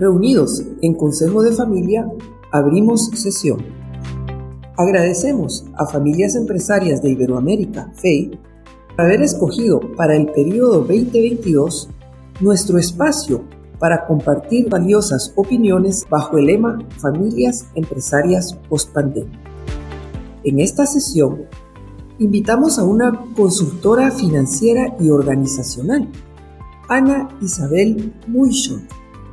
[0.00, 2.10] Reunidos en Consejo de Familia,
[2.52, 3.58] abrimos sesión.
[4.78, 8.30] Agradecemos a Familias Empresarias de Iberoamérica, FEI,
[8.96, 11.90] haber escogido para el periodo 2022
[12.40, 13.44] nuestro espacio
[13.78, 19.38] para compartir valiosas opiniones bajo el lema Familias Empresarias Post-Pandemia.
[20.44, 21.42] En esta sesión,
[22.18, 26.08] invitamos a una consultora financiera y organizacional,
[26.88, 28.88] Ana Isabel Muichon,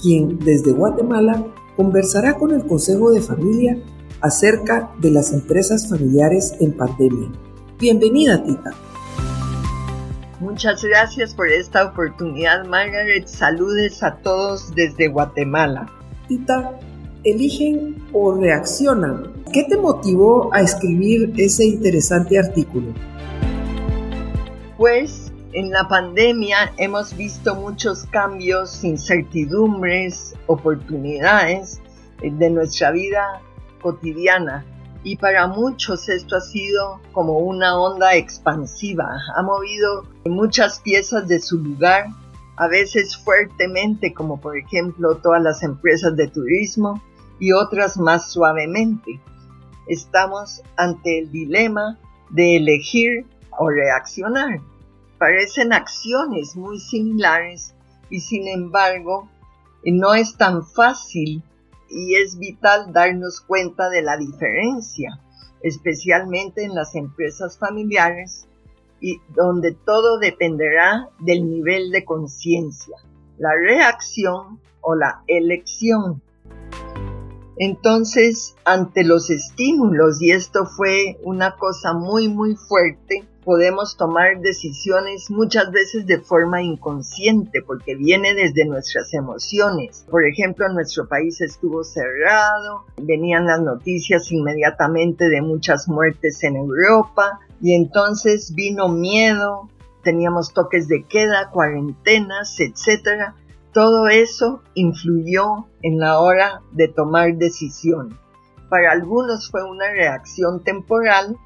[0.00, 3.78] quien desde Guatemala conversará con el Consejo de Familia
[4.20, 7.28] acerca de las empresas familiares en pandemia.
[7.78, 8.72] Bienvenida, Tita.
[10.40, 13.26] Muchas gracias por esta oportunidad, Margaret.
[13.26, 15.88] Saludes a todos desde Guatemala.
[16.28, 16.78] Tita,
[17.24, 19.32] eligen o reaccionan.
[19.52, 22.92] ¿Qué te motivó a escribir ese interesante artículo?
[24.76, 25.27] Pues
[25.58, 31.80] en la pandemia hemos visto muchos cambios, incertidumbres, oportunidades
[32.22, 33.40] de nuestra vida
[33.82, 34.64] cotidiana
[35.02, 41.40] y para muchos esto ha sido como una onda expansiva, ha movido muchas piezas de
[41.40, 42.06] su lugar,
[42.56, 47.02] a veces fuertemente, como por ejemplo todas las empresas de turismo,
[47.40, 49.20] y otras más suavemente.
[49.88, 51.98] Estamos ante el dilema
[52.30, 53.26] de elegir
[53.58, 54.60] o reaccionar.
[55.18, 57.74] Parecen acciones muy similares
[58.08, 59.28] y sin embargo
[59.84, 61.42] no es tan fácil
[61.90, 65.20] y es vital darnos cuenta de la diferencia,
[65.62, 68.46] especialmente en las empresas familiares
[69.00, 72.96] y donde todo dependerá del nivel de conciencia,
[73.38, 76.22] la reacción o la elección.
[77.60, 85.30] Entonces, ante los estímulos, y esto fue una cosa muy, muy fuerte, podemos tomar decisiones
[85.30, 90.04] muchas veces de forma inconsciente porque viene desde nuestras emociones.
[90.10, 97.40] Por ejemplo, nuestro país estuvo cerrado, venían las noticias inmediatamente de muchas muertes en Europa
[97.62, 99.70] y entonces vino miedo,
[100.04, 103.34] teníamos toques de queda, cuarentenas, etcétera.
[103.72, 108.18] Todo eso influyó en la hora de tomar decisión.
[108.70, 111.36] Para algunos fue una reacción temporal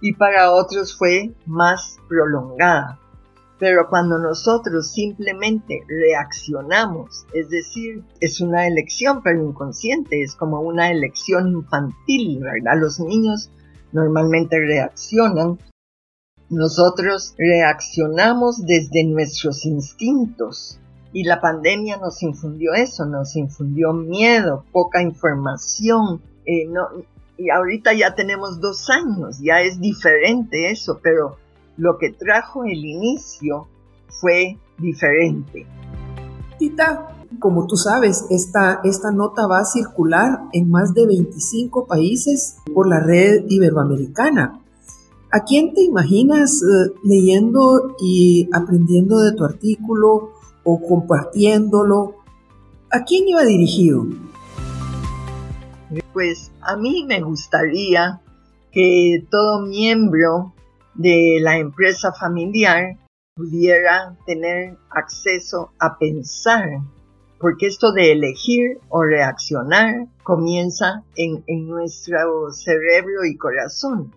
[0.00, 2.98] y para otros fue más prolongada.
[3.60, 10.90] Pero cuando nosotros simplemente reaccionamos, es decir, es una elección pero inconsciente, es como una
[10.90, 12.80] elección infantil, ¿verdad?
[12.80, 13.50] Los niños
[13.92, 15.58] normalmente reaccionan.
[16.50, 20.80] Nosotros reaccionamos desde nuestros instintos
[21.12, 26.68] y la pandemia nos infundió eso, nos infundió miedo, poca información, eh,
[27.38, 31.36] y ahorita ya tenemos dos años, ya es diferente eso, pero
[31.76, 33.68] lo que trajo el inicio
[34.08, 35.66] fue diferente.
[36.58, 42.56] Tita, como tú sabes, esta, esta nota va a circular en más de 25 países
[42.74, 44.60] por la red iberoamericana.
[45.30, 52.16] ¿A quién te imaginas eh, leyendo y aprendiendo de tu artículo o compartiéndolo?
[52.90, 54.06] ¿A quién iba dirigido?
[56.12, 58.20] Pues a mí me gustaría
[58.72, 60.54] que todo miembro
[60.94, 62.96] de la empresa familiar
[63.34, 66.80] pudiera tener acceso a pensar,
[67.38, 74.12] porque esto de elegir o reaccionar comienza en, en nuestro cerebro y corazón.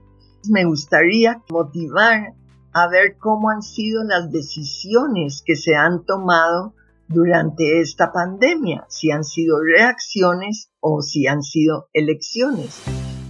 [0.49, 2.33] Me gustaría motivar
[2.73, 6.73] a ver cómo han sido las decisiones que se han tomado
[7.07, 12.81] durante esta pandemia, si han sido reacciones o si han sido elecciones.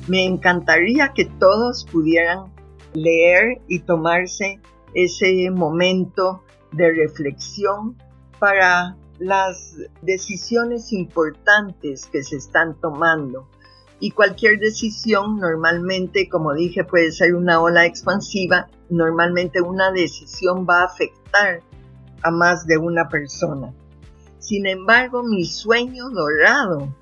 [0.07, 2.53] Me encantaría que todos pudieran
[2.93, 4.59] leer y tomarse
[4.93, 7.97] ese momento de reflexión
[8.39, 13.47] para las decisiones importantes que se están tomando.
[14.01, 20.81] Y cualquier decisión normalmente, como dije, puede ser una ola expansiva, normalmente una decisión va
[20.81, 21.61] a afectar
[22.23, 23.71] a más de una persona.
[24.39, 26.95] Sin embargo, mi sueño dorado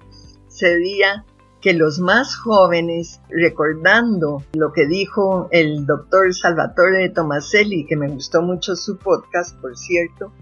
[0.49, 1.23] sería
[1.61, 8.41] que los más jóvenes, recordando lo que dijo el doctor Salvatore Tomaselli, que me gustó
[8.41, 10.33] mucho su podcast, por cierto,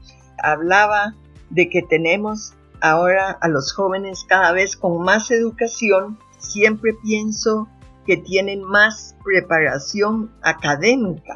[0.41, 1.13] hablaba
[1.51, 7.67] de que tenemos ahora a los jóvenes cada vez con más educación, siempre pienso
[8.05, 11.35] que tienen más preparación académica,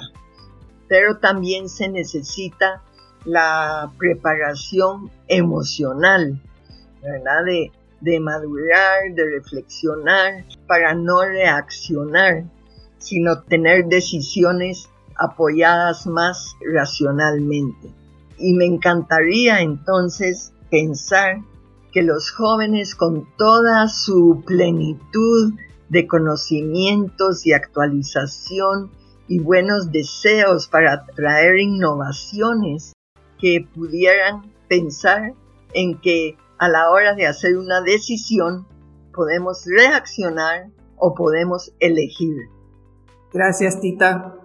[0.87, 2.81] pero también se necesita
[3.25, 6.41] la preparación emocional,
[7.01, 7.45] ¿verdad?
[7.45, 12.45] De, de madurar, de reflexionar, para no reaccionar,
[12.97, 17.89] sino tener decisiones apoyadas más racionalmente.
[18.37, 21.41] Y me encantaría entonces pensar
[21.91, 25.53] que los jóvenes con toda su plenitud
[25.89, 28.91] de conocimientos y actualización
[29.27, 32.93] y buenos deseos para traer innovaciones
[33.39, 35.33] que pudieran pensar
[35.73, 38.65] en que a la hora de hacer una decisión
[39.13, 42.37] podemos reaccionar o podemos elegir.
[43.33, 44.35] Gracias, Tita.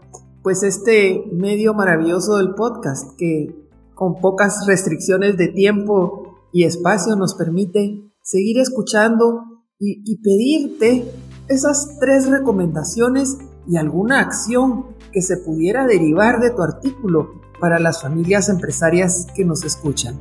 [0.43, 3.55] Pues este medio maravilloso del podcast que
[3.95, 6.26] con pocas restricciones de tiempo
[6.57, 9.43] y espacio nos permite seguir escuchando
[9.79, 11.05] y, pedirte
[11.49, 13.37] esas tres recomendaciones
[13.69, 19.45] y alguna acción que se pudiera derivar de tu artículo para las familias empresarias que
[19.45, 20.19] nos escuchan.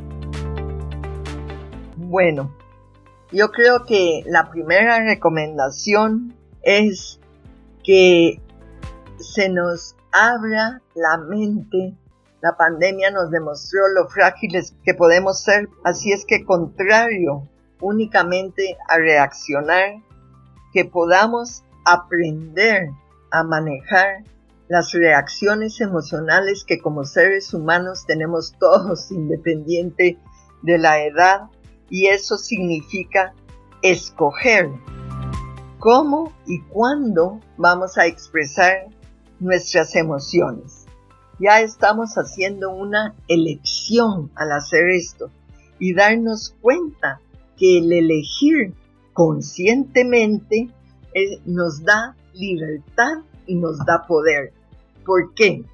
[1.96, 2.54] Bueno,
[3.32, 7.22] yo creo que la primera recomendación es
[7.82, 8.42] que
[9.20, 11.96] se nos abra la mente.
[12.46, 17.50] La pandemia nos demostró lo frágiles que podemos ser, así es que contrario
[17.82, 19.96] únicamente a reaccionar,
[20.72, 22.90] que podamos aprender
[23.32, 24.26] a manejar
[24.68, 30.20] las reacciones emocionales que como seres humanos tenemos todos independiente
[30.62, 31.50] de la edad
[31.90, 33.34] y eso significa
[33.82, 34.70] escoger
[35.80, 38.86] cómo y cuándo vamos a expresar
[39.40, 40.85] nuestras emociones.
[41.40, 45.30] Ya estamos haciendo una elección al hacer esto
[45.80, 47.20] y darnos cuenta
[47.58, 48.74] que el elegir
[49.14, 50.70] conscientemente
[51.14, 54.54] eh, nos da libertad y nos da poder.
[55.06, 55.66] ¿Por qué?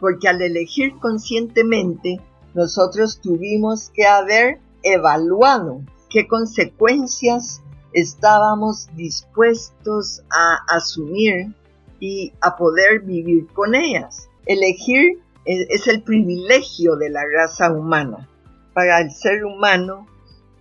[0.00, 2.20] Porque al elegir conscientemente
[2.54, 7.62] nosotros tuvimos que haber evaluado qué consecuencias
[7.92, 11.54] estábamos dispuestos a asumir
[12.00, 14.28] y a poder vivir con ellas.
[14.46, 18.28] Elegir es, el privilegio de la raza humana.
[18.74, 20.06] Para el ser humano,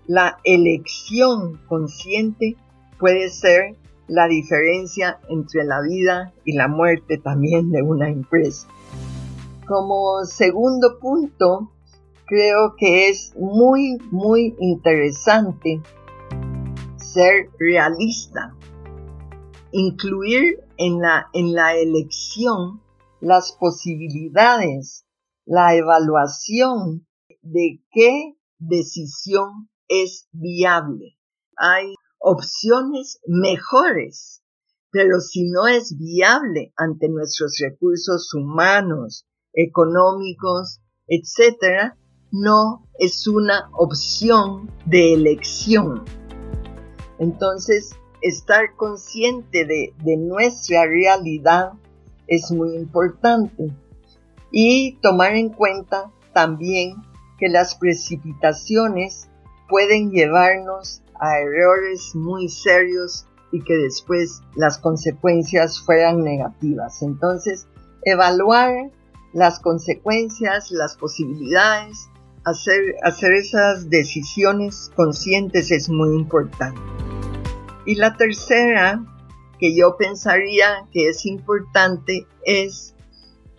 [0.07, 2.55] la elección consciente
[2.99, 3.75] puede ser
[4.07, 8.67] la diferencia entre la vida y la muerte también de una empresa.
[9.65, 11.71] Como segundo punto,
[12.25, 15.81] creo que es muy, muy interesante
[16.97, 18.53] ser realista,
[19.71, 22.81] incluir en la, en la elección
[23.21, 25.05] las posibilidades,
[25.45, 27.07] la evaluación
[27.41, 31.17] de qué decisión es viable.
[31.55, 34.43] Hay opciones mejores,
[34.91, 41.97] pero si no es viable ante nuestros recursos humanos, económicos, etcétera,
[42.31, 46.05] no es una opción de elección.
[47.19, 47.91] Entonces,
[48.21, 51.73] estar consciente de, nuestra realidad
[52.27, 53.71] es muy importante
[54.51, 56.95] y tomar en cuenta también
[57.37, 59.29] que las precipitaciones
[59.69, 67.01] pueden llevarnos a errores muy serios y que después las consecuencias fueran negativas.
[67.01, 67.67] Entonces,
[68.03, 68.91] evaluar
[69.33, 72.09] las consecuencias, las posibilidades
[72.43, 76.79] hacer, hacer esas decisiones conscientes es muy importante.
[77.85, 79.03] Y la tercera
[79.61, 82.95] que yo pensaría que es importante es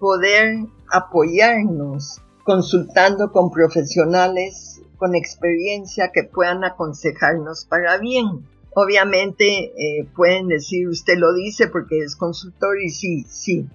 [0.01, 8.47] poder apoyarnos consultando con profesionales con experiencia que puedan aconsejarnos para bien.
[8.75, 13.67] Obviamente eh, pueden decir, usted lo dice porque es consultor y sí, sí,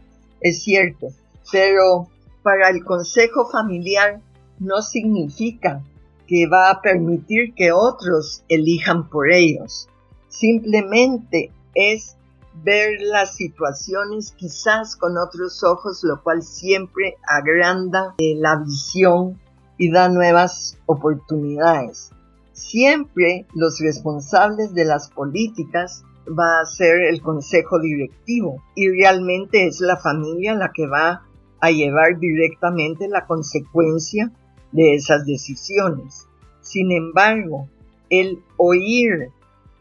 [0.41, 1.07] es cierto,
[1.49, 2.09] pero
[2.43, 4.19] para el consejo familiar
[4.59, 5.81] no significa
[6.27, 9.87] que va a permitir que otros elijan por ellos.
[10.27, 12.16] Simplemente es
[12.63, 19.39] ver las situaciones quizás con otros ojos, lo cual siempre agranda eh, la visión
[19.77, 22.11] y da nuevas oportunidades.
[22.53, 29.79] Siempre los responsables de las políticas va a ser el consejo directivo y realmente es
[29.79, 31.23] la familia la que va
[31.59, 34.31] a llevar directamente la consecuencia
[34.71, 36.27] de esas decisiones.
[36.61, 37.67] Sin embargo,
[38.09, 39.31] el oír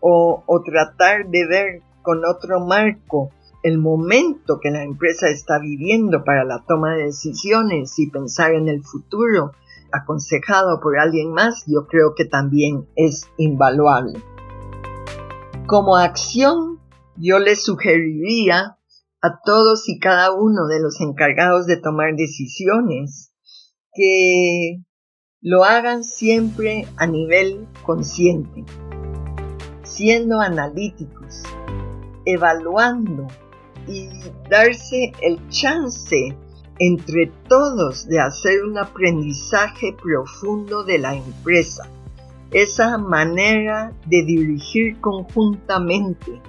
[0.01, 3.33] o, tratar de ver con otro marco
[3.65, 8.69] el momento que la empresa está viviendo para la toma de decisiones y pensar en
[8.69, 9.51] el futuro
[9.91, 14.23] aconsejado por alguien más, yo creo que también es invaluable.
[15.67, 16.79] Como acción,
[17.17, 18.79] yo le sugeriría
[19.21, 23.33] a todos y cada uno de los encargados de tomar decisiones
[23.93, 24.85] que
[25.41, 28.65] lo hagan siempre a nivel consciente,
[29.83, 31.43] siendo analíticos,
[32.27, 33.27] evaluando
[33.89, 34.09] y
[34.51, 36.37] darse el chance
[36.79, 41.89] entre todos de hacer un aprendizaje profundo de la empresa,
[42.51, 46.41] esa manera de dirigir conjuntamente,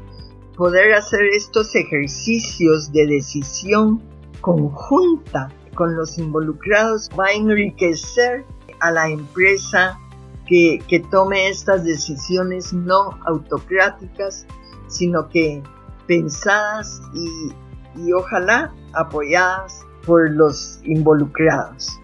[0.57, 4.01] poder hacer estos ejercicios de decisión
[4.41, 8.45] conjunta con los involucrados va a enriquecer
[8.79, 9.99] a la empresa
[10.47, 14.47] que, tome estas decisiones no autocráticas,
[14.87, 15.63] sino que
[16.07, 17.53] pensadas y,
[18.01, 21.99] y ojalá apoyadas por los involucrados.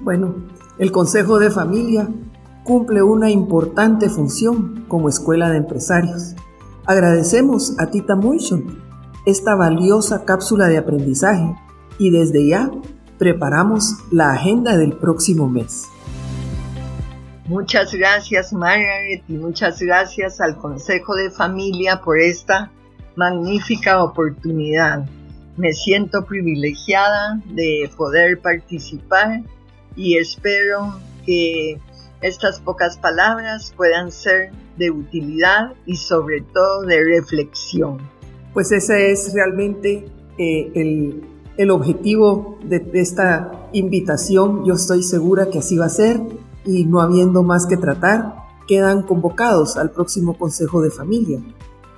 [0.00, 0.34] Bueno,
[0.78, 2.08] el Consejo de Familia
[2.64, 6.36] cumple una importante función como escuela de empresarios.
[6.86, 8.78] Agradecemos a Tita Motion
[9.26, 11.54] esta valiosa cápsula de aprendizaje
[11.98, 12.70] y desde ya
[13.18, 15.86] preparamos la agenda del próximo mes.
[17.48, 22.70] Muchas gracias Margaret y muchas gracias al Consejo de Familia por esta
[23.16, 25.08] magnífica oportunidad.
[25.56, 29.40] Me siento privilegiada de poder participar
[29.96, 31.80] y espero que
[32.20, 37.96] estas pocas palabras puedan ser de utilidad y sobre todo de reflexión.
[38.52, 40.04] Pues ese es realmente
[40.36, 41.24] eh, el,
[41.56, 44.66] el, objetivo de, de esta invitación.
[44.66, 46.20] Yo estoy segura que así va a ser
[46.68, 51.40] y no habiendo más que tratar, quedan convocados al próximo Consejo de Familia,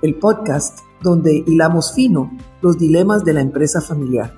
[0.01, 2.31] el podcast donde hilamos fino
[2.63, 4.33] los dilemas de la empresa familiar.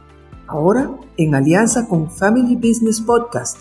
[0.47, 3.59] Ahora, en alianza con Family Business Podcast,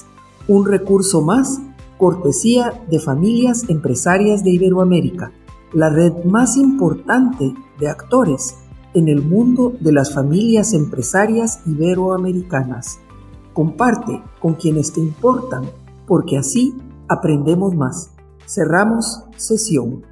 [0.47, 1.59] un recurso más,
[1.97, 5.33] cortesía de familias empresarias de Iberoamérica,
[5.73, 8.55] la red más importante de actores
[8.93, 12.99] en el mundo de las familias empresarias iberoamericanas.
[13.53, 15.69] Comparte con quienes te importan,
[16.08, 16.75] porque así
[17.08, 18.12] aprendemos más.
[18.46, 20.03] Cerramos sesión.